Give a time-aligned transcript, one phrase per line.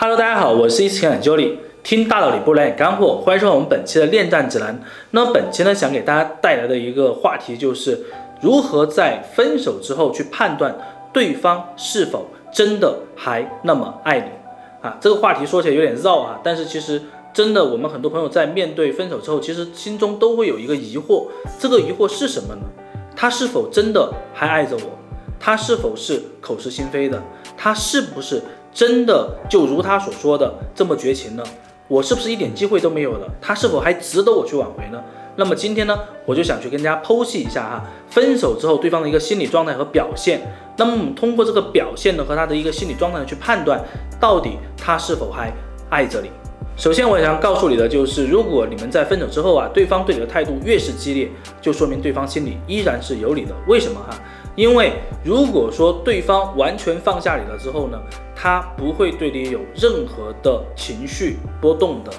[0.00, 4.80] 好，我是一情感 Jolie，听大道理不来点干货，欢迎收看我们本期的恋战指南。
[5.10, 8.06] 那本期呢，想给大家带来的一个话题就是
[8.40, 10.74] 如何在分手之后去判断
[11.12, 14.30] 对方是否真的还那么爱你
[14.80, 14.96] 啊。
[15.02, 17.02] 这个话题说起来有点绕啊，但是其实
[17.34, 21.26] 真的，我们很多朋友在面对分手之后，其实心中都会有一个疑惑，
[21.58, 22.62] 这个疑惑是什么呢？
[23.14, 24.98] 他是否真的还爱着我？
[25.38, 27.22] 他是否是口是心非的？
[27.54, 28.42] 他是不是？
[28.72, 31.42] 真的就如他所说的这么绝情呢？
[31.88, 33.26] 我是不是一点机会都没有了？
[33.40, 35.02] 他是否还值得我去挽回呢？
[35.36, 40.40] 那么今天呢，我就想去跟大家剖析一下哈，分手之后对方的一个心理状态和表现。
[40.76, 43.80] 那么我们通过这个表现呢和他的一个心理状态去判断，
[44.20, 45.52] 到底他是否还
[45.88, 46.30] 爱着你。
[46.76, 51.28] 首先，我想告诉你的就是，如果你们在分手之后啊，对方对你的态度越是激烈，
[51.60, 53.54] 就说明对方心里依然是有你的。
[53.66, 54.16] 为什么哈？
[54.54, 54.92] 因为
[55.24, 57.98] 如果说对方完全放下你了之后呢？
[58.42, 62.10] 他不会对你有任何的情绪波动的。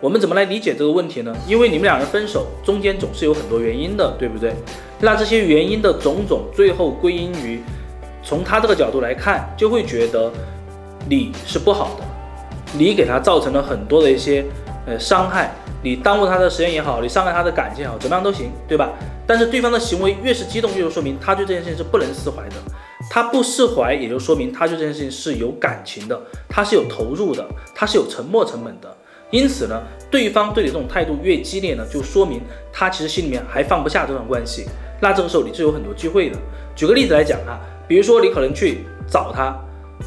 [0.00, 1.32] 我们怎么来理解这个问题呢？
[1.46, 4.52] 因为你们两人分手中间总是有很多原因的，对不对？
[4.98, 7.62] 那这些原因的种种，最后归因于
[8.20, 10.28] 从他这个角度来看，就会觉得
[11.08, 12.04] 你是不好的，
[12.76, 14.44] 你给他造成了很多的一些
[14.86, 18.90] 呃伤害，你耽误他的时间也好，你伤害他的感情也好，怎么样都行，对吧？
[19.24, 22.56] 但是对方的行为越是激动，越就说明他对这件事情是不能释怀的。
[23.10, 28.96] 他不释怀，也就说明他对这件事情是有感情的，他是有投入的，他是有沉没成本的。
[29.30, 32.40] 因此呢，对方对你这种态度越激烈呢，就说明
[32.72, 34.64] 他其实心里面还放不下这段关系。
[35.00, 36.38] 那这个时候你是有很多机会的。
[36.74, 39.44] 举个例子来讲啊，比如说你可能去找他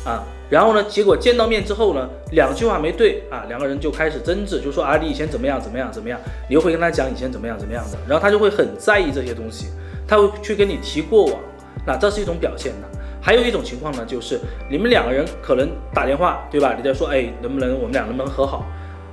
[0.09, 9.67] 啊，然后呢，结果见到面之后呢，两句话没对啊，两个人就开始争执，就说啊你以前怎么样怎么样怎么样，你又会跟他讲以前怎么样怎么样的，然后他就会很在意这些东西，
[10.08, 11.39] 他会去跟你提过往。
[11.86, 12.96] 那这是一种表现的，
[13.27, 14.39] 还有一种情况呢，就是
[14.70, 16.76] 你们两个人可能打电话，对吧？
[16.77, 18.65] 你在说，哎，能不能我们俩能不能和好？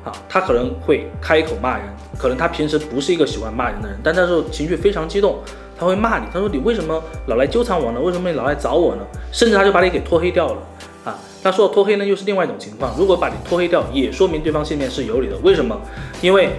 [0.04, 1.84] 啊，他可能会开口骂人，
[2.16, 5.40] 可能他平时不是一个喜欢骂人的人，但那时候情绪非常激动，
[5.76, 6.26] 他会骂你。
[6.32, 8.00] 他说你为什么老来纠缠我呢？
[8.00, 9.02] 为什么你老来找我呢？
[9.32, 10.62] 甚至他就把你给拖黑掉了。
[11.04, 15.36] 啊，他说到拖黑呢又是另外一种情况，如果把你拖黑掉，也说明对方心里面是有你的。
[15.42, 15.76] 为什么？
[16.22, 16.50] 因为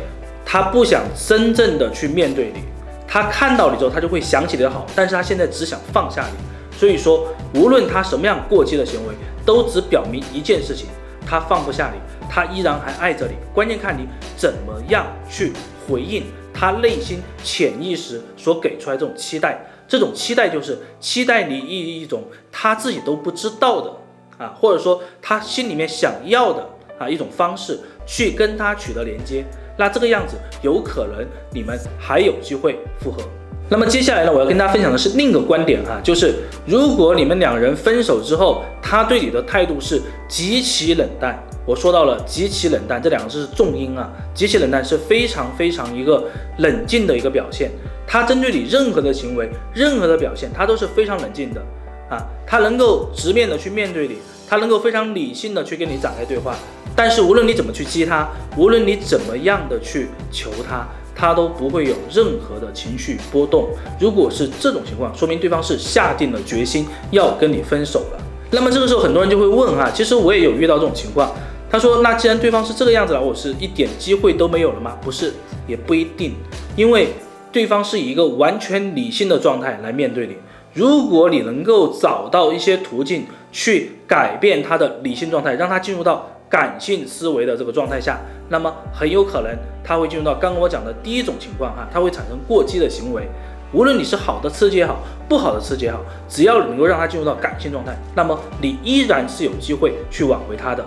[0.46, 2.66] 他不想真正的去面对你。
[3.08, 6.55] 他看到你之后，他就会想起你的好，但是他现在只想放下你。
[6.78, 9.14] 所以说，无论他什么样过激的行为，
[9.46, 10.88] 都只表明一件事情：
[11.26, 12.00] 他放不下你，
[12.30, 13.36] 他依然还爱着你。
[13.54, 15.54] 关键看你怎么样去
[15.88, 19.66] 回应他内心潜意识所给出来这种期待。
[19.88, 23.92] 这种期待就是期待你以一种他自己都不知道的
[24.38, 29.46] 啊，或者说他心里面想要的啊一种方式去跟他取得连接。
[29.78, 33.22] 那这个样子有可能你们还有机会复合。
[33.68, 36.36] 那么接下来呢，我要跟大家分享的是另一个观点哈，就是
[36.68, 46.26] 如果你们两人分手之后，他对你的态度是极其冷淡，我说到了极其冷淡这两个字是重音啊，极其冷淡是非常非常一个
[46.60, 47.72] 冷静的一个表现。
[48.06, 51.60] 他针对你任何的行为、任何的表现，他都是非常冷静的
[52.08, 54.18] 啊，他能够直面的去面对你，
[54.48, 56.56] 他能够非常理性的去跟你展开对话。
[56.96, 63.70] 但是无论你怎么去激他，无论你怎么样的去求他，他都不会有任何的情绪波动。
[64.00, 68.20] 如果是这种情况，说明对方是下定了决心要跟你分手了。
[68.52, 71.32] 那么这个时候，很多人就会问哈，其实我也有遇到这种情况。
[71.72, 74.98] 他说，那既然对方是这个样子了，我是一点机会都没有了吗？
[75.02, 75.34] 不是，
[75.68, 76.34] 也不一定，
[76.76, 77.10] 因为
[77.52, 80.36] 对方是以一个完全理性的状态来面对你。
[80.74, 86.30] 如果你能够找到一些途径去改变他的理性状态，让他进入到。
[86.56, 88.18] 感性思维的这个状态下，
[88.48, 89.52] 那么很有可能
[89.84, 93.28] 他会进入到刚刚我讲的第一种情况哈，他会产生过激的行为。
[93.74, 96.00] 无论你是好的刺激也好，不好的刺激也好，
[96.30, 100.82] 只要能够让他进入到感性状态，那么你依然是有机会去挽回他的。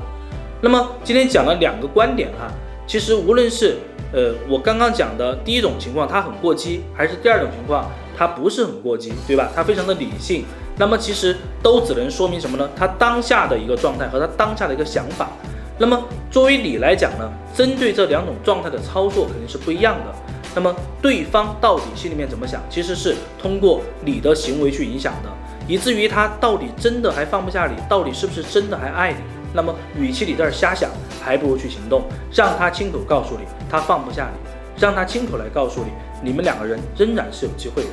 [0.63, 2.51] 那么今天讲了两个观点哈，
[2.87, 3.77] 其实无论是
[4.15, 9.51] 呃我刚刚讲的第一种情况他很过激，还是第二种情况他不是很过激，对吧？
[9.55, 10.47] 他非常的理性。
[10.79, 12.67] 那么其实都只能说明什么呢？
[12.75, 15.29] 他当下的一个状态和他当下的一个想法。
[15.79, 20.15] 那么作为你来讲呢，针对这两种状态的操作肯定是不一样的。
[20.55, 25.31] 那么对方到底心里面怎么想，其实是通过你的行为去影响的，
[25.69, 29.19] 以至于他到底真的还放不下你，到底是不是真的还爱你？
[29.55, 30.91] 那么与其你在这瞎想，
[31.23, 32.03] 还不如去行动，
[32.33, 35.91] 让他亲口告诉你他放不下你，让他亲口来告诉你，
[36.23, 37.91] 你们两个人仍然是有机会的。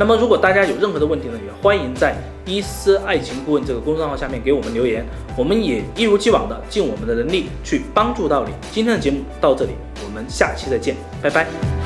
[0.00, 2.16] 那么，如果大家有任何的问题呢，也欢迎在
[2.46, 5.04] 伊思爱情顾问这个公众号下面给我们留言，
[5.36, 8.50] 我们也一如既往的尽我们的能力去帮助到你。
[8.72, 11.79] 今天的节目到这里，我们下期再见，拜拜。